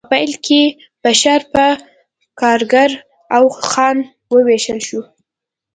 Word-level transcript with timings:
په 0.05 0.09
پیل 0.13 0.31
کې 0.45 0.61
بشر 1.03 1.39
په 1.53 1.65
کارګر 2.41 2.91
او 3.35 3.43
خان 3.69 3.97
وویشل 4.33 4.79
شو 4.87 5.01